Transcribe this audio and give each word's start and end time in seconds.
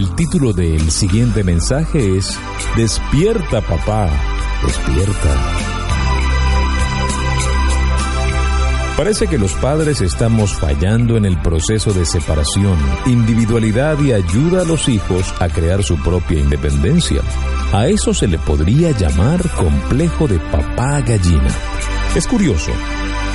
El 0.00 0.14
título 0.14 0.54
del 0.54 0.90
siguiente 0.90 1.44
mensaje 1.44 2.16
es 2.16 2.38
Despierta 2.74 3.60
papá, 3.60 4.08
despierta. 4.64 5.36
Parece 8.96 9.26
que 9.26 9.36
los 9.36 9.52
padres 9.52 10.00
estamos 10.00 10.54
fallando 10.54 11.18
en 11.18 11.26
el 11.26 11.38
proceso 11.42 11.92
de 11.92 12.06
separación, 12.06 12.78
individualidad 13.04 14.00
y 14.00 14.12
ayuda 14.14 14.62
a 14.62 14.64
los 14.64 14.88
hijos 14.88 15.34
a 15.38 15.50
crear 15.50 15.82
su 15.82 15.98
propia 15.98 16.40
independencia. 16.40 17.20
A 17.74 17.86
eso 17.86 18.14
se 18.14 18.26
le 18.26 18.38
podría 18.38 18.92
llamar 18.92 19.46
complejo 19.50 20.26
de 20.26 20.38
papá 20.38 21.02
gallina. 21.02 21.54
Es 22.16 22.26
curioso, 22.26 22.72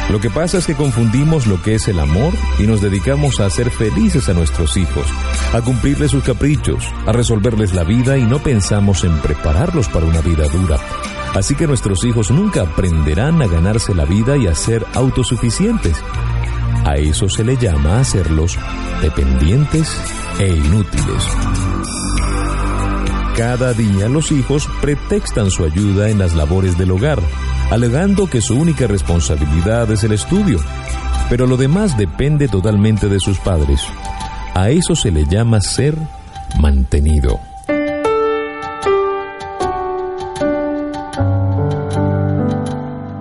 lo 0.10 0.20
que 0.20 0.30
pasa 0.30 0.60
es 0.60 0.68
que 0.68 0.76
confundimos 0.76 1.48
lo 1.48 1.62
que 1.62 1.76
es 1.76 1.88
el 1.88 2.00
amor 2.00 2.34
y 2.60 2.64
nos 2.64 2.82
dedicamos 2.82 3.40
a 3.40 3.48
hacer 3.48 3.72
felices 3.72 4.30
a 4.30 4.34
nuestros 4.34 4.78
hijos, 4.78 5.08
a 5.54 5.62
cumplirles 5.62 6.12
sus 6.12 6.24
caprichos, 6.24 6.86
a 7.06 7.12
resolverles 7.12 7.74
la 7.74 7.84
vida 7.84 8.18
y 8.18 8.24
no 8.24 8.40
pensamos 8.40 9.04
en 9.04 9.18
prepararlos 9.20 9.90
para 9.90 10.06
una 10.06 10.22
vida 10.22 10.48
dura. 10.48 10.78
Así 11.34 11.56
que 11.56 11.68
nuestros 11.68 12.06
hijos 12.06 12.32
nunca 12.32 12.62
aprenderán 12.62 13.42
a 13.42 13.48
ganarse 13.48 13.94
la 13.94 14.06
vida 14.06 14.38
y 14.38 14.48
a 14.48 14.56
ser 14.56 14.86
autosuficientes. 14.94 15.98
A 16.86 16.98
eso 16.98 17.28
se 17.28 17.44
le 17.44 17.58
llama 17.58 18.00
hacerlos 18.00 18.58
dependientes 19.02 20.00
e 20.40 20.48
inútiles. 20.48 21.28
Cada 23.36 23.74
día 23.74 24.08
los 24.08 24.32
hijos 24.32 24.70
pretextan 24.82 25.52
su 25.52 25.66
ayuda 25.66 26.10
en 26.10 26.20
las 26.20 26.36
labores 26.36 26.78
del 26.78 26.92
hogar, 26.92 27.20
alegando 27.72 28.28
que 28.28 28.42
su 28.42 28.56
única 28.56 28.88
responsabilidad 28.88 29.92
es 29.92 30.04
el 30.04 30.12
estudio, 30.12 30.60
pero 31.30 31.48
lo 31.48 31.58
demás 31.58 31.98
depende 31.98 32.48
totalmente 32.48 33.10
de 33.10 33.20
sus 33.20 33.40
padres. 33.40 33.82
A 34.54 34.70
eso 34.70 34.96
se 34.96 35.12
le 35.12 35.26
llama 35.26 35.62
ser 35.62 35.98
mantenido. 36.60 37.40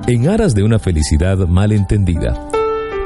En 0.07 0.29
aras 0.29 0.55
de 0.55 0.63
una 0.63 0.79
felicidad 0.79 1.39
mal 1.49 1.73
entendida, 1.73 2.39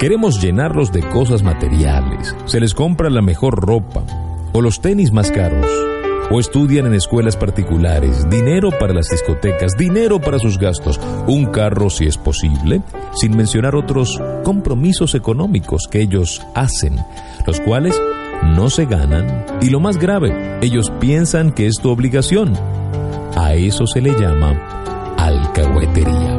queremos 0.00 0.42
llenarlos 0.42 0.90
de 0.92 1.00
cosas 1.08 1.42
materiales, 1.42 2.34
se 2.46 2.58
les 2.58 2.74
compra 2.74 3.08
la 3.08 3.22
mejor 3.22 3.64
ropa 3.64 4.02
o 4.52 4.60
los 4.60 4.80
tenis 4.80 5.12
más 5.12 5.30
caros 5.30 5.87
o 6.30 6.40
estudian 6.40 6.86
en 6.86 6.94
escuelas 6.94 7.36
particulares, 7.36 8.28
dinero 8.28 8.70
para 8.70 8.92
las 8.92 9.08
discotecas, 9.08 9.72
dinero 9.76 10.20
para 10.20 10.38
sus 10.38 10.58
gastos, 10.58 11.00
un 11.26 11.46
carro 11.46 11.90
si 11.90 12.06
es 12.06 12.18
posible, 12.18 12.82
sin 13.14 13.36
mencionar 13.36 13.74
otros 13.74 14.20
compromisos 14.44 15.14
económicos 15.14 15.82
que 15.90 16.00
ellos 16.00 16.42
hacen, 16.54 16.96
los 17.46 17.60
cuales 17.60 18.00
no 18.42 18.70
se 18.70 18.84
ganan 18.84 19.46
y 19.60 19.70
lo 19.70 19.80
más 19.80 19.98
grave, 19.98 20.58
ellos 20.60 20.92
piensan 21.00 21.52
que 21.52 21.66
es 21.66 21.76
tu 21.76 21.90
obligación. 21.90 22.52
A 23.36 23.54
eso 23.54 23.86
se 23.86 24.00
le 24.00 24.18
llama 24.18 25.14
alcahuetería. 25.16 26.36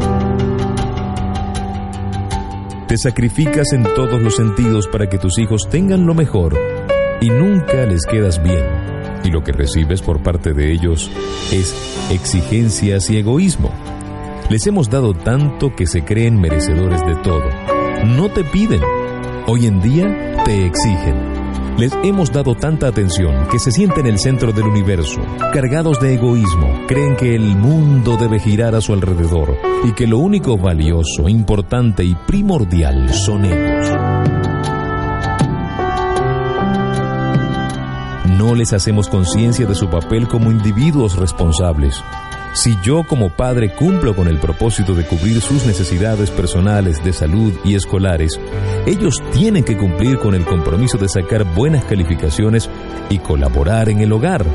Te 2.88 2.98
sacrificas 2.98 3.72
en 3.74 3.84
todos 3.96 4.20
los 4.20 4.36
sentidos 4.36 4.88
para 4.88 5.08
que 5.08 5.20
tus 5.20 5.38
hijos 5.38 5.70
tengan 5.70 6.06
lo 6.08 6.16
mejor 6.16 6.58
y 7.22 7.30
nunca 7.30 7.86
les 7.86 8.04
quedas 8.06 8.42
bien 8.42 8.99
y 9.24 9.30
lo 9.30 9.44
que 9.44 9.52
recibes 9.52 10.02
por 10.02 10.22
parte 10.22 10.54
de 10.54 10.72
ellos 10.72 11.10
es 11.52 11.76
exigencias 12.12 13.10
y 13.10 13.18
egoísmo. 13.18 13.72
Les 14.50 14.66
hemos 14.68 14.90
dado 14.90 15.14
tanto 15.14 15.76
que 15.76 15.86
se 15.86 16.04
creen 16.04 16.40
merecedores 16.40 17.06
de 17.06 17.16
todo. 17.18 17.44
No 18.06 18.30
te 18.30 18.44
piden, 18.44 18.82
hoy 19.46 19.68
en 19.68 19.82
día 19.82 20.44
te 20.46 20.66
exigen. 20.66 21.40
Les 21.78 21.94
hemos 22.04 22.32
dado 22.32 22.56
tanta 22.56 22.88
atención 22.88 23.48
que 23.50 23.60
se 23.60 23.72
sienten 23.72 24.06
en 24.06 24.14
el 24.14 24.20
centro 24.20 24.52
del 24.52 24.66
universo, 24.66 25.22
cargados 25.54 26.00
de 26.02 26.16
egoísmo, 26.16 26.88
creen 26.88 27.16
que 27.16 27.36
el 27.36 27.56
mundo 27.56 28.18
debe 28.18 28.40
girar 28.40 28.76
a 28.76 28.82
su 28.82 28.92
alrededor 28.92 29.56
y 29.86 29.94
que 29.94 30.06
lo 30.06 30.18
único 30.18 30.58
valioso, 30.58 31.30
importante 31.30 32.04
y 32.04 32.16
primordial 32.16 33.14
son 33.14 33.46
ellos. 33.46 34.09
No 38.40 38.56
les 38.56 38.72
hacemos 38.72 39.10
conciencia 39.10 39.66
de 39.66 39.76
su 39.76 39.90
papel 39.90 40.26
como 40.30 40.50
individuos 40.50 41.18
responsables. 41.18 42.02
Si 42.54 42.78
yo 42.82 43.04
como 43.04 43.30
padre 43.30 43.76
cumplo 43.76 44.16
con 44.16 44.30
el 44.30 44.40
propósito 44.40 44.96
de 44.96 45.06
cubrir 45.06 45.42
sus 45.42 45.66
necesidades 45.66 46.32
personales 46.32 47.04
de 47.04 47.12
salud 47.12 47.52
y 47.66 47.76
escolares, 47.76 48.40
ellos 48.86 49.22
tienen 49.34 49.66
que 49.66 49.76
cumplir 49.76 50.20
con 50.20 50.36
el 50.36 50.46
compromiso 50.46 50.98
de 50.98 51.10
sacar 51.10 51.44
buenas 51.54 51.84
calificaciones 51.84 52.70
y 53.10 53.20
colaborar 53.20 53.90
en 53.90 54.00
el 54.00 54.14
hogar. 54.14 54.46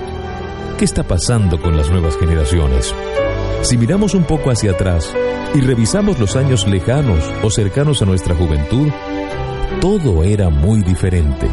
¿Qué 0.78 0.86
está 0.86 1.02
pasando 1.02 1.60
con 1.60 1.76
las 1.76 1.90
nuevas 1.90 2.16
generaciones? 2.16 2.94
Si 3.60 3.76
miramos 3.76 4.14
un 4.14 4.24
poco 4.24 4.50
hacia 4.50 4.70
atrás 4.70 5.12
y 5.54 5.60
revisamos 5.60 6.18
los 6.18 6.36
años 6.36 6.66
lejanos 6.66 7.22
o 7.42 7.50
cercanos 7.50 8.00
a 8.00 8.06
nuestra 8.06 8.34
juventud, 8.34 8.88
todo 9.82 10.24
era 10.24 10.48
muy 10.48 10.80
diferente. 10.80 11.50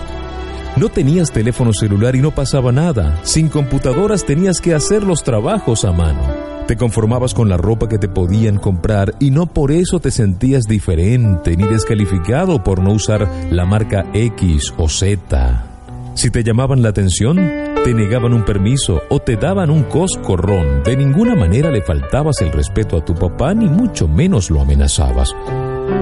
No 0.81 0.89
tenías 0.89 1.31
teléfono 1.31 1.73
celular 1.73 2.15
y 2.15 2.21
no 2.21 2.31
pasaba 2.31 2.71
nada. 2.71 3.19
Sin 3.21 3.49
computadoras 3.49 4.25
tenías 4.25 4.59
que 4.59 4.73
hacer 4.73 5.03
los 5.03 5.23
trabajos 5.23 5.85
a 5.85 5.91
mano. 5.91 6.23
Te 6.65 6.75
conformabas 6.75 7.35
con 7.35 7.49
la 7.49 7.57
ropa 7.57 7.87
que 7.87 7.99
te 7.99 8.09
podían 8.09 8.57
comprar 8.57 9.13
y 9.19 9.29
no 9.29 9.45
por 9.45 9.71
eso 9.71 9.99
te 9.99 10.09
sentías 10.09 10.63
diferente 10.63 11.55
ni 11.55 11.65
descalificado 11.65 12.63
por 12.63 12.81
no 12.81 12.93
usar 12.93 13.29
la 13.51 13.63
marca 13.63 14.07
X 14.15 14.73
o 14.75 14.89
Z. 14.89 15.67
Si 16.15 16.31
te 16.31 16.43
llamaban 16.43 16.81
la 16.81 16.89
atención, 16.89 17.35
te 17.83 17.93
negaban 17.93 18.33
un 18.33 18.43
permiso 18.43 19.03
o 19.09 19.19
te 19.19 19.35
daban 19.35 19.69
un 19.69 19.83
coscorrón. 19.83 20.81
De 20.83 20.97
ninguna 20.97 21.35
manera 21.35 21.69
le 21.69 21.83
faltabas 21.83 22.41
el 22.41 22.51
respeto 22.51 22.97
a 22.97 23.05
tu 23.05 23.13
papá 23.13 23.53
ni 23.53 23.67
mucho 23.67 24.07
menos 24.07 24.49
lo 24.49 24.59
amenazabas. 24.59 25.35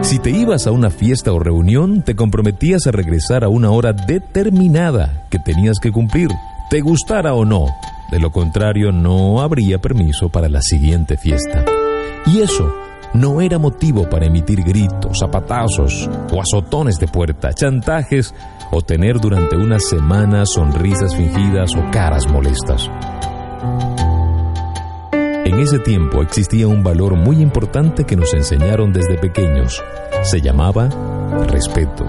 Si 0.01 0.19
te 0.19 0.31
ibas 0.31 0.65
a 0.65 0.71
una 0.71 0.89
fiesta 0.89 1.33
o 1.33 1.39
reunión, 1.39 2.01
te 2.03 2.15
comprometías 2.15 2.87
a 2.87 2.91
regresar 2.91 3.43
a 3.43 3.49
una 3.49 3.71
hora 3.71 3.93
determinada 3.93 5.27
que 5.29 5.39
tenías 5.39 5.79
que 5.79 5.91
cumplir, 5.91 6.29
te 6.69 6.81
gustara 6.81 7.33
o 7.33 7.45
no. 7.45 7.67
De 8.11 8.19
lo 8.19 8.31
contrario, 8.31 8.91
no 8.91 9.41
habría 9.41 9.79
permiso 9.79 10.29
para 10.29 10.49
la 10.49 10.61
siguiente 10.61 11.17
fiesta. 11.17 11.63
Y 12.25 12.41
eso 12.41 12.73
no 13.13 13.41
era 13.41 13.57
motivo 13.57 14.09
para 14.09 14.25
emitir 14.25 14.63
gritos, 14.63 15.19
zapatazos 15.19 16.09
o 16.31 16.41
azotones 16.41 16.97
de 16.99 17.07
puerta, 17.07 17.53
chantajes 17.53 18.33
o 18.71 18.81
tener 18.81 19.19
durante 19.19 19.55
una 19.55 19.79
semana 19.79 20.45
sonrisas 20.45 21.15
fingidas 21.15 21.71
o 21.75 21.91
caras 21.91 22.27
molestas. 22.31 22.89
En 25.49 25.59
ese 25.59 25.79
tiempo 25.79 26.21
existía 26.21 26.67
un 26.67 26.83
valor 26.83 27.15
muy 27.15 27.41
importante 27.41 28.03
que 28.03 28.15
nos 28.15 28.35
enseñaron 28.35 28.93
desde 28.93 29.17
pequeños. 29.17 29.83
Se 30.21 30.41
llamaba 30.41 30.89
respeto. 31.47 32.05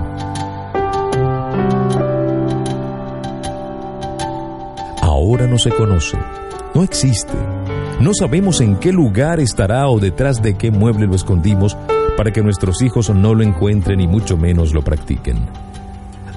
Ahora 5.01 5.47
no 5.47 5.57
se 5.57 5.71
conoce, 5.71 6.19
no 6.75 6.83
existe. 6.83 7.33
No 7.99 8.13
sabemos 8.13 8.61
en 8.61 8.77
qué 8.77 8.93
lugar 8.93 9.41
estará 9.41 9.89
o 9.89 9.99
detrás 9.99 10.43
de 10.43 10.59
qué 10.59 10.71
mueble 10.71 11.07
lo 11.07 11.15
escondimos 11.15 11.79
para 12.19 12.33
que 12.33 12.43
nuestros 12.43 12.83
hijos 12.83 13.09
no 13.09 13.33
lo 13.35 13.43
encuentren 13.43 14.03
y 14.03 14.07
mucho 14.07 14.37
menos 14.37 14.75
lo 14.75 14.83
practiquen. 14.83 15.47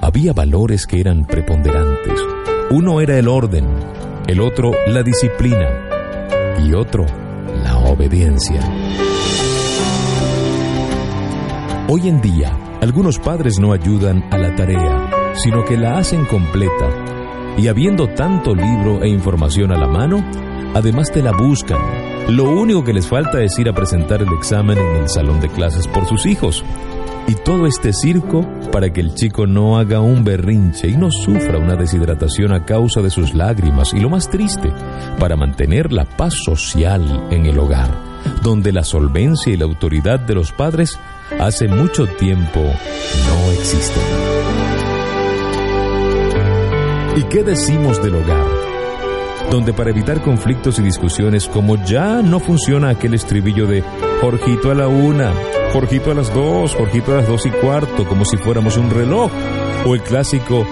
Había 0.00 0.32
valores 0.32 0.86
que 0.86 1.00
eran 1.00 1.26
preponderantes. 1.26 2.18
Uno 2.70 3.02
era 3.02 3.18
el 3.18 3.28
orden, 3.28 3.66
el 4.26 4.40
otro 4.40 4.72
la 4.86 5.02
disciplina, 5.02 5.83
y 6.62 6.72
otro, 6.74 7.06
la 7.62 7.78
obediencia. 7.78 8.60
Hoy 11.88 12.08
en 12.08 12.20
día, 12.20 12.56
algunos 12.80 13.18
padres 13.18 13.58
no 13.58 13.72
ayudan 13.72 14.24
a 14.32 14.38
la 14.38 14.54
tarea, 14.54 15.10
sino 15.34 15.64
que 15.64 15.76
la 15.76 15.98
hacen 15.98 16.24
completa. 16.26 16.88
Y 17.56 17.68
habiendo 17.68 18.08
tanto 18.08 18.54
libro 18.54 19.02
e 19.02 19.08
información 19.08 19.72
a 19.72 19.78
la 19.78 19.86
mano, 19.86 20.24
además 20.74 21.10
te 21.10 21.22
la 21.22 21.32
buscan. 21.32 21.78
Lo 22.28 22.44
único 22.44 22.82
que 22.82 22.94
les 22.94 23.06
falta 23.06 23.42
es 23.42 23.58
ir 23.58 23.68
a 23.68 23.74
presentar 23.74 24.22
el 24.22 24.32
examen 24.32 24.78
en 24.78 24.96
el 25.02 25.08
salón 25.08 25.40
de 25.40 25.48
clases 25.48 25.86
por 25.86 26.06
sus 26.06 26.26
hijos. 26.26 26.64
Y 27.26 27.36
todo 27.36 27.66
este 27.66 27.92
circo 27.92 28.46
para 28.70 28.92
que 28.92 29.00
el 29.00 29.14
chico 29.14 29.46
no 29.46 29.78
haga 29.78 30.00
un 30.00 30.24
berrinche 30.24 30.88
y 30.88 30.96
no 30.96 31.10
sufra 31.10 31.58
una 31.58 31.74
deshidratación 31.74 32.52
a 32.52 32.66
causa 32.66 33.00
de 33.00 33.08
sus 33.08 33.32
lágrimas. 33.34 33.94
Y 33.94 34.00
lo 34.00 34.10
más 34.10 34.28
triste, 34.28 34.70
para 35.18 35.36
mantener 35.36 35.90
la 35.90 36.04
paz 36.04 36.34
social 36.44 37.28
en 37.30 37.46
el 37.46 37.58
hogar, 37.58 37.90
donde 38.42 38.72
la 38.72 38.84
solvencia 38.84 39.52
y 39.52 39.56
la 39.56 39.64
autoridad 39.64 40.20
de 40.20 40.34
los 40.34 40.52
padres 40.52 40.98
hace 41.40 41.66
mucho 41.66 42.06
tiempo 42.06 42.60
no 42.60 43.52
existen. 43.52 44.02
¿Y 47.16 47.22
qué 47.24 47.42
decimos 47.42 48.02
del 48.02 48.16
hogar? 48.16 48.44
Donde 49.50 49.72
para 49.72 49.90
evitar 49.90 50.20
conflictos 50.20 50.78
y 50.78 50.82
discusiones, 50.82 51.48
como 51.48 51.82
ya 51.84 52.22
no 52.22 52.40
funciona 52.40 52.90
aquel 52.90 53.14
estribillo 53.14 53.66
de 53.66 53.82
Jorgito 54.20 54.70
a 54.70 54.74
la 54.74 54.88
una, 54.88 55.32
Jorgito 55.74 56.12
a 56.12 56.14
las 56.14 56.32
dos, 56.32 56.76
Jorgito 56.76 57.10
a 57.10 57.16
las 57.16 57.26
dos 57.26 57.46
y 57.46 57.50
cuarto, 57.50 58.06
como 58.06 58.24
si 58.24 58.36
fuéramos 58.36 58.76
un 58.76 58.90
reloj, 58.90 59.28
o 59.84 59.96
el 59.96 60.02
clásico 60.04 60.64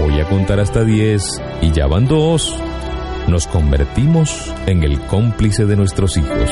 voy 0.00 0.18
a 0.18 0.24
contar 0.24 0.60
hasta 0.60 0.82
diez 0.82 1.42
y 1.60 1.72
ya 1.72 1.86
van 1.86 2.08
dos, 2.08 2.56
nos 3.28 3.46
convertimos 3.48 4.50
en 4.66 4.82
el 4.82 4.98
cómplice 5.02 5.66
de 5.66 5.76
nuestros 5.76 6.16
hijos. 6.16 6.50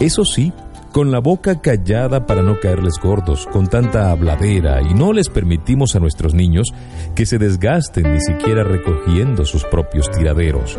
Eso 0.00 0.24
sí, 0.24 0.52
con 0.90 1.12
la 1.12 1.20
boca 1.20 1.60
callada 1.60 2.26
para 2.26 2.42
no 2.42 2.58
caerles 2.58 2.94
gordos, 3.00 3.46
con 3.46 3.68
tanta 3.68 4.10
habladera, 4.10 4.82
y 4.82 4.92
no 4.92 5.12
les 5.12 5.28
permitimos 5.28 5.94
a 5.94 6.00
nuestros 6.00 6.34
niños 6.34 6.74
que 7.14 7.26
se 7.26 7.38
desgasten 7.38 8.12
ni 8.12 8.20
siquiera 8.20 8.64
recogiendo 8.64 9.44
sus 9.44 9.62
propios 9.62 10.10
tiraderos. 10.10 10.76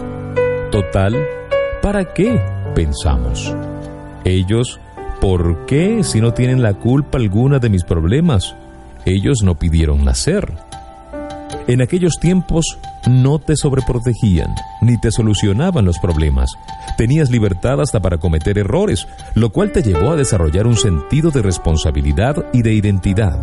Total, 0.69 1.15
¿para 1.81 2.13
qué? 2.13 2.39
pensamos. 2.73 3.53
Ellos, 4.23 4.79
¿por 5.19 5.65
qué 5.65 6.03
si 6.03 6.21
no 6.21 6.33
tienen 6.33 6.61
la 6.61 6.73
culpa 6.73 7.17
alguna 7.17 7.59
de 7.59 7.69
mis 7.69 7.83
problemas? 7.83 8.55
Ellos 9.05 9.41
no 9.43 9.55
pidieron 9.55 10.03
nacer. 10.05 10.53
En 11.67 11.81
aquellos 11.81 12.17
tiempos 12.19 12.77
no 13.07 13.39
te 13.39 13.55
sobreprotegían, 13.55 14.53
ni 14.81 14.99
te 14.99 15.11
solucionaban 15.11 15.85
los 15.85 15.99
problemas. 15.99 16.51
Tenías 16.97 17.29
libertad 17.29 17.79
hasta 17.81 17.99
para 17.99 18.17
cometer 18.17 18.57
errores, 18.57 19.07
lo 19.35 19.51
cual 19.51 19.71
te 19.71 19.83
llevó 19.83 20.11
a 20.11 20.15
desarrollar 20.15 20.67
un 20.67 20.77
sentido 20.77 21.29
de 21.31 21.41
responsabilidad 21.41 22.45
y 22.53 22.61
de 22.61 22.73
identidad. 22.73 23.39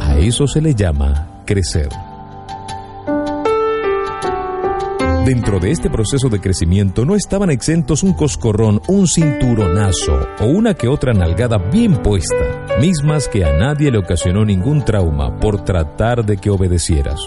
A 0.00 0.18
eso 0.18 0.46
se 0.46 0.60
le 0.60 0.74
llama 0.74 1.42
crecer. 1.44 1.88
Dentro 5.24 5.60
de 5.60 5.70
este 5.70 5.88
proceso 5.88 6.28
de 6.28 6.40
crecimiento 6.40 7.04
no 7.04 7.14
estaban 7.14 7.48
exentos 7.50 8.02
un 8.02 8.12
coscorrón, 8.12 8.82
un 8.88 9.06
cinturonazo 9.06 10.18
o 10.40 10.46
una 10.46 10.74
que 10.74 10.88
otra 10.88 11.12
nalgada 11.12 11.58
bien 11.58 12.02
puesta, 12.02 12.66
mismas 12.80 13.28
que 13.28 13.44
a 13.44 13.52
nadie 13.52 13.92
le 13.92 13.98
ocasionó 13.98 14.44
ningún 14.44 14.84
trauma 14.84 15.38
por 15.38 15.64
tratar 15.64 16.26
de 16.26 16.38
que 16.38 16.50
obedecieras. 16.50 17.20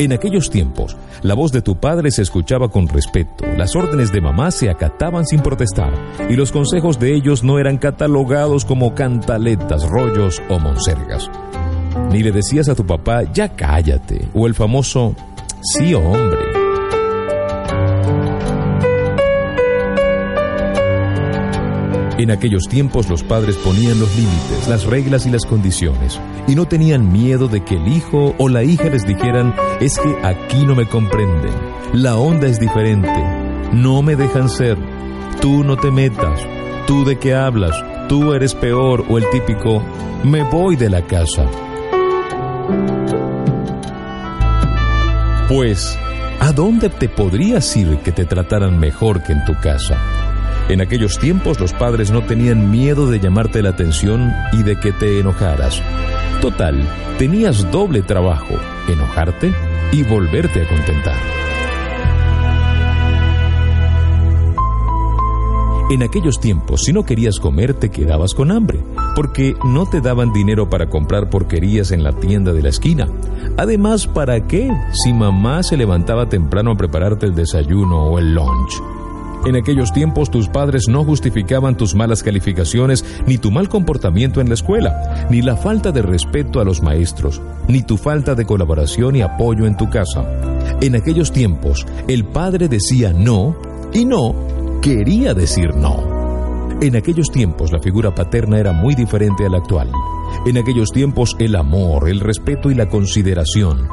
En 0.00 0.12
aquellos 0.12 0.50
tiempos, 0.50 0.96
la 1.22 1.34
voz 1.34 1.52
de 1.52 1.62
tu 1.62 1.76
padre 1.76 2.10
se 2.10 2.22
escuchaba 2.22 2.68
con 2.68 2.88
respeto, 2.88 3.46
las 3.56 3.76
órdenes 3.76 4.10
de 4.10 4.20
mamá 4.20 4.50
se 4.50 4.68
acataban 4.68 5.24
sin 5.24 5.38
protestar, 5.38 5.94
y 6.28 6.34
los 6.34 6.50
consejos 6.50 6.98
de 6.98 7.14
ellos 7.14 7.44
no 7.44 7.60
eran 7.60 7.78
catalogados 7.78 8.64
como 8.64 8.92
cantaletas, 8.96 9.88
rollos 9.88 10.42
o 10.48 10.58
monsergas. 10.58 11.30
Ni 12.10 12.24
le 12.24 12.32
decías 12.32 12.68
a 12.68 12.74
tu 12.74 12.84
papá, 12.84 13.22
ya 13.32 13.50
cállate, 13.54 14.26
o 14.34 14.48
el 14.48 14.54
famoso, 14.56 15.14
sí 15.62 15.94
hombre. 15.94 16.53
En 22.16 22.30
aquellos 22.30 22.68
tiempos 22.68 23.08
los 23.08 23.24
padres 23.24 23.56
ponían 23.56 23.98
los 23.98 24.14
límites, 24.16 24.68
las 24.68 24.84
reglas 24.84 25.26
y 25.26 25.30
las 25.30 25.44
condiciones, 25.44 26.20
y 26.46 26.54
no 26.54 26.66
tenían 26.66 27.12
miedo 27.12 27.48
de 27.48 27.64
que 27.64 27.74
el 27.74 27.88
hijo 27.88 28.36
o 28.38 28.48
la 28.48 28.62
hija 28.62 28.84
les 28.84 29.04
dijeran, 29.04 29.52
es 29.80 29.98
que 29.98 30.16
aquí 30.22 30.64
no 30.64 30.76
me 30.76 30.86
comprenden, 30.86 31.52
la 31.92 32.16
onda 32.16 32.46
es 32.46 32.60
diferente, 32.60 33.10
no 33.72 34.00
me 34.02 34.14
dejan 34.14 34.48
ser, 34.48 34.78
tú 35.40 35.64
no 35.64 35.76
te 35.76 35.90
metas, 35.90 36.40
tú 36.86 37.04
de 37.04 37.18
qué 37.18 37.34
hablas, 37.34 37.74
tú 38.08 38.32
eres 38.32 38.54
peor 38.54 39.04
o 39.08 39.18
el 39.18 39.28
típico, 39.30 39.82
me 40.22 40.44
voy 40.44 40.76
de 40.76 40.90
la 40.90 41.02
casa. 41.02 41.46
Pues, 45.48 45.98
¿a 46.38 46.52
dónde 46.52 46.90
te 46.90 47.08
podrías 47.08 47.76
ir 47.76 47.98
que 47.98 48.12
te 48.12 48.24
trataran 48.24 48.78
mejor 48.78 49.20
que 49.24 49.32
en 49.32 49.44
tu 49.44 49.54
casa? 49.60 50.23
En 50.68 50.80
aquellos 50.80 51.18
tiempos 51.18 51.60
los 51.60 51.74
padres 51.74 52.10
no 52.10 52.22
tenían 52.22 52.70
miedo 52.70 53.10
de 53.10 53.20
llamarte 53.20 53.62
la 53.62 53.70
atención 53.70 54.32
y 54.52 54.62
de 54.62 54.80
que 54.80 54.92
te 54.92 55.20
enojaras. 55.20 55.82
Total, 56.40 56.88
tenías 57.18 57.70
doble 57.70 58.00
trabajo, 58.00 58.54
enojarte 58.88 59.52
y 59.92 60.02
volverte 60.04 60.62
a 60.62 60.68
contentar. 60.68 61.16
En 65.90 66.02
aquellos 66.02 66.40
tiempos, 66.40 66.80
si 66.84 66.94
no 66.94 67.04
querías 67.04 67.38
comer, 67.38 67.74
te 67.74 67.90
quedabas 67.90 68.32
con 68.32 68.50
hambre, 68.50 68.80
porque 69.14 69.54
no 69.64 69.84
te 69.84 70.00
daban 70.00 70.32
dinero 70.32 70.70
para 70.70 70.88
comprar 70.88 71.28
porquerías 71.28 71.92
en 71.92 72.02
la 72.02 72.12
tienda 72.14 72.54
de 72.54 72.62
la 72.62 72.70
esquina. 72.70 73.06
Además, 73.58 74.06
¿para 74.06 74.46
qué 74.46 74.70
si 74.92 75.12
mamá 75.12 75.62
se 75.62 75.76
levantaba 75.76 76.30
temprano 76.30 76.70
a 76.70 76.76
prepararte 76.76 77.26
el 77.26 77.34
desayuno 77.34 78.06
o 78.06 78.18
el 78.18 78.34
lunch? 78.34 78.93
En 79.46 79.56
aquellos 79.56 79.92
tiempos 79.92 80.30
tus 80.30 80.48
padres 80.48 80.88
no 80.88 81.04
justificaban 81.04 81.76
tus 81.76 81.94
malas 81.94 82.22
calificaciones, 82.22 83.04
ni 83.26 83.36
tu 83.36 83.50
mal 83.50 83.68
comportamiento 83.68 84.40
en 84.40 84.48
la 84.48 84.54
escuela, 84.54 85.26
ni 85.28 85.42
la 85.42 85.56
falta 85.56 85.92
de 85.92 86.00
respeto 86.00 86.60
a 86.60 86.64
los 86.64 86.82
maestros, 86.82 87.42
ni 87.68 87.82
tu 87.82 87.98
falta 87.98 88.34
de 88.34 88.46
colaboración 88.46 89.16
y 89.16 89.22
apoyo 89.22 89.66
en 89.66 89.76
tu 89.76 89.90
casa. 89.90 90.24
En 90.80 90.96
aquellos 90.96 91.30
tiempos 91.30 91.86
el 92.08 92.24
padre 92.24 92.68
decía 92.68 93.12
no 93.12 93.54
y 93.92 94.06
no 94.06 94.34
quería 94.80 95.34
decir 95.34 95.74
no. 95.74 96.78
En 96.80 96.96
aquellos 96.96 97.30
tiempos 97.30 97.70
la 97.70 97.80
figura 97.80 98.14
paterna 98.14 98.58
era 98.58 98.72
muy 98.72 98.94
diferente 98.94 99.44
a 99.44 99.50
la 99.50 99.58
actual. 99.58 99.90
En 100.46 100.56
aquellos 100.56 100.90
tiempos 100.90 101.36
el 101.38 101.54
amor, 101.54 102.08
el 102.08 102.20
respeto 102.20 102.70
y 102.70 102.74
la 102.74 102.88
consideración 102.88 103.88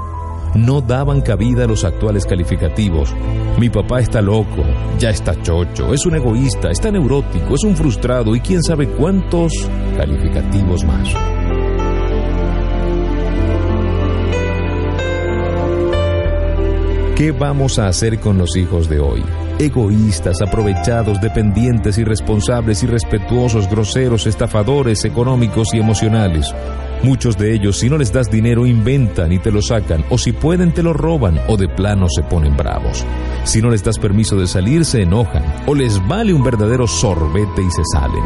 no 0.55 0.81
daban 0.81 1.21
cabida 1.21 1.63
a 1.63 1.67
los 1.67 1.83
actuales 1.83 2.25
calificativos. 2.25 3.13
Mi 3.57 3.69
papá 3.69 3.99
está 3.99 4.21
loco, 4.21 4.63
ya 4.99 5.09
está 5.09 5.39
chocho, 5.41 5.93
es 5.93 6.05
un 6.05 6.15
egoísta, 6.15 6.71
está 6.71 6.91
neurótico, 6.91 7.55
es 7.55 7.63
un 7.63 7.75
frustrado 7.75 8.35
y 8.35 8.41
quién 8.41 8.61
sabe 8.63 8.87
cuántos 8.87 9.53
calificativos 9.97 10.83
más. 10.83 11.09
¿Qué 17.15 17.31
vamos 17.31 17.77
a 17.77 17.87
hacer 17.87 18.19
con 18.19 18.37
los 18.37 18.55
hijos 18.55 18.89
de 18.89 18.99
hoy? 18.99 19.23
Egoístas, 19.59 20.41
aprovechados, 20.41 21.21
dependientes, 21.21 21.97
irresponsables, 21.97 22.81
irrespetuosos, 22.83 23.69
groseros, 23.69 24.25
estafadores, 24.27 25.05
económicos 25.05 25.73
y 25.73 25.79
emocionales. 25.79 26.53
Muchos 27.03 27.37
de 27.37 27.53
ellos, 27.53 27.77
si 27.79 27.89
no 27.89 27.97
les 27.97 28.13
das 28.13 28.29
dinero, 28.29 28.65
inventan 28.65 29.31
y 29.31 29.39
te 29.39 29.51
lo 29.51 29.61
sacan, 29.61 30.05
o 30.09 30.17
si 30.17 30.33
pueden, 30.33 30.71
te 30.71 30.83
lo 30.83 30.93
roban, 30.93 31.39
o 31.47 31.57
de 31.57 31.67
plano 31.67 32.07
se 32.09 32.21
ponen 32.21 32.55
bravos. 32.55 33.03
Si 33.43 33.61
no 33.61 33.71
les 33.71 33.83
das 33.83 33.97
permiso 33.97 34.35
de 34.35 34.45
salir, 34.45 34.85
se 34.85 35.01
enojan, 35.01 35.43
o 35.65 35.73
les 35.73 36.05
vale 36.07 36.33
un 36.33 36.43
verdadero 36.43 36.87
sorbete 36.87 37.61
y 37.61 37.71
se 37.71 37.83
salen. 37.91 38.23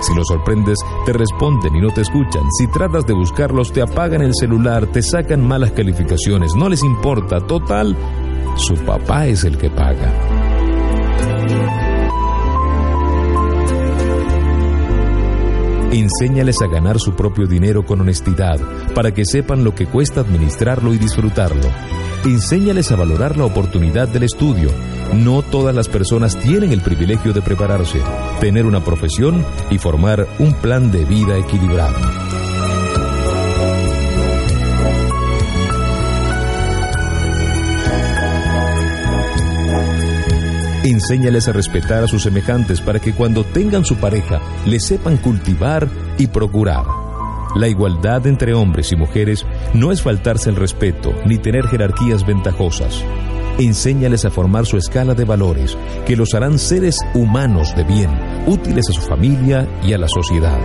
Si 0.00 0.14
los 0.14 0.26
sorprendes, 0.28 0.78
te 1.04 1.12
responden 1.12 1.74
y 1.74 1.80
no 1.80 1.90
te 1.90 2.02
escuchan. 2.02 2.42
Si 2.58 2.66
tratas 2.68 3.06
de 3.06 3.14
buscarlos, 3.14 3.72
te 3.72 3.82
apagan 3.82 4.22
el 4.22 4.34
celular, 4.34 4.86
te 4.86 5.02
sacan 5.02 5.46
malas 5.46 5.72
calificaciones, 5.72 6.54
no 6.54 6.68
les 6.68 6.82
importa. 6.82 7.40
Total, 7.40 7.96
su 8.56 8.76
papá 8.76 9.26
es 9.26 9.44
el 9.44 9.56
que 9.58 9.70
paga. 9.70 10.45
Enséñales 15.96 16.60
a 16.60 16.66
ganar 16.66 17.00
su 17.00 17.14
propio 17.14 17.46
dinero 17.46 17.86
con 17.86 18.02
honestidad, 18.02 18.60
para 18.94 19.14
que 19.14 19.24
sepan 19.24 19.64
lo 19.64 19.74
que 19.74 19.86
cuesta 19.86 20.20
administrarlo 20.20 20.92
y 20.92 20.98
disfrutarlo. 20.98 21.70
Enséñales 22.22 22.92
a 22.92 22.96
valorar 22.96 23.38
la 23.38 23.46
oportunidad 23.46 24.06
del 24.06 24.24
estudio. 24.24 24.68
No 25.14 25.40
todas 25.40 25.74
las 25.74 25.88
personas 25.88 26.38
tienen 26.38 26.72
el 26.72 26.82
privilegio 26.82 27.32
de 27.32 27.40
prepararse, 27.40 28.02
tener 28.40 28.66
una 28.66 28.84
profesión 28.84 29.42
y 29.70 29.78
formar 29.78 30.28
un 30.38 30.52
plan 30.52 30.92
de 30.92 31.06
vida 31.06 31.38
equilibrado. 31.38 31.96
Enséñales 40.86 41.48
a 41.48 41.52
respetar 41.52 42.04
a 42.04 42.06
sus 42.06 42.22
semejantes 42.22 42.80
para 42.80 43.00
que 43.00 43.12
cuando 43.12 43.42
tengan 43.42 43.84
su 43.84 43.96
pareja 43.96 44.40
le 44.66 44.78
sepan 44.78 45.16
cultivar 45.16 45.88
y 46.16 46.28
procurar. 46.28 46.84
La 47.56 47.66
igualdad 47.66 48.24
entre 48.28 48.54
hombres 48.54 48.92
y 48.92 48.96
mujeres 48.96 49.44
no 49.74 49.90
es 49.90 50.00
faltarse 50.00 50.48
el 50.48 50.54
respeto 50.54 51.12
ni 51.26 51.38
tener 51.38 51.66
jerarquías 51.66 52.24
ventajosas. 52.24 53.02
Enséñales 53.58 54.24
a 54.26 54.30
formar 54.30 54.64
su 54.64 54.76
escala 54.76 55.14
de 55.14 55.24
valores, 55.24 55.76
que 56.06 56.14
los 56.14 56.34
harán 56.34 56.56
seres 56.56 56.96
humanos 57.14 57.74
de 57.74 57.82
bien, 57.82 58.10
útiles 58.46 58.88
a 58.88 58.92
su 58.92 59.00
familia 59.00 59.66
y 59.82 59.92
a 59.92 59.98
la 59.98 60.06
sociedad. 60.06 60.60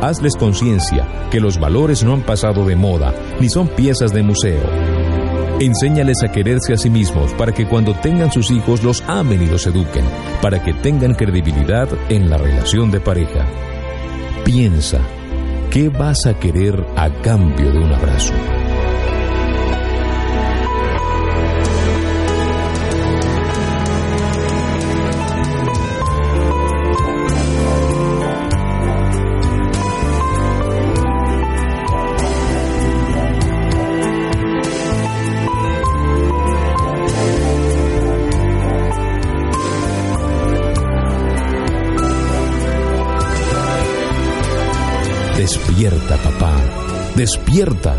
Hazles 0.00 0.34
conciencia 0.34 1.06
que 1.30 1.38
los 1.38 1.60
valores 1.60 2.02
no 2.02 2.14
han 2.14 2.22
pasado 2.22 2.66
de 2.66 2.74
moda, 2.74 3.14
ni 3.38 3.48
son 3.48 3.68
piezas 3.68 4.12
de 4.12 4.24
museo. 4.24 5.01
Enséñales 5.62 6.24
a 6.24 6.32
quererse 6.32 6.72
a 6.72 6.76
sí 6.76 6.90
mismos 6.90 7.32
para 7.34 7.52
que 7.52 7.68
cuando 7.68 7.94
tengan 7.94 8.32
sus 8.32 8.50
hijos 8.50 8.82
los 8.82 9.00
amen 9.02 9.40
y 9.42 9.46
los 9.46 9.64
eduquen, 9.64 10.04
para 10.40 10.60
que 10.60 10.74
tengan 10.74 11.14
credibilidad 11.14 11.88
en 12.08 12.28
la 12.28 12.36
relación 12.36 12.90
de 12.90 12.98
pareja. 12.98 13.46
Piensa, 14.44 14.98
¿qué 15.70 15.88
vas 15.88 16.26
a 16.26 16.36
querer 16.36 16.84
a 16.96 17.08
cambio 17.22 17.70
de 17.70 17.78
un 17.78 17.92
abrazo? 17.92 18.34
Despierta, 45.82 46.16
papá. 46.18 46.54
Despierta. 47.16 47.96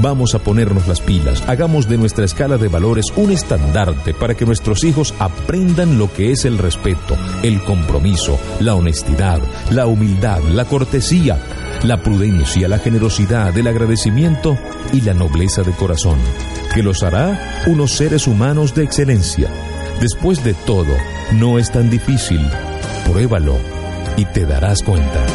Vamos 0.00 0.34
a 0.34 0.38
ponernos 0.38 0.88
las 0.88 1.02
pilas. 1.02 1.46
Hagamos 1.46 1.86
de 1.86 1.98
nuestra 1.98 2.24
escala 2.24 2.56
de 2.56 2.68
valores 2.68 3.04
un 3.16 3.30
estandarte 3.30 4.14
para 4.14 4.34
que 4.34 4.46
nuestros 4.46 4.82
hijos 4.82 5.12
aprendan 5.18 5.98
lo 5.98 6.10
que 6.10 6.32
es 6.32 6.46
el 6.46 6.56
respeto, 6.56 7.18
el 7.42 7.62
compromiso, 7.64 8.40
la 8.60 8.74
honestidad, 8.74 9.42
la 9.70 9.84
humildad, 9.84 10.40
la 10.44 10.64
cortesía, 10.64 11.38
la 11.82 12.02
prudencia, 12.02 12.66
la 12.66 12.78
generosidad, 12.78 13.54
el 13.58 13.66
agradecimiento 13.66 14.56
y 14.94 15.02
la 15.02 15.12
nobleza 15.12 15.62
de 15.62 15.72
corazón, 15.72 16.16
que 16.74 16.82
los 16.82 17.02
hará 17.02 17.62
unos 17.66 17.92
seres 17.92 18.26
humanos 18.26 18.74
de 18.74 18.84
excelencia. 18.84 19.50
Después 20.00 20.42
de 20.44 20.54
todo, 20.54 20.96
no 21.32 21.58
es 21.58 21.70
tan 21.70 21.90
difícil. 21.90 22.40
Pruébalo 23.04 23.58
y 24.16 24.24
te 24.24 24.46
darás 24.46 24.82
cuenta. 24.82 25.26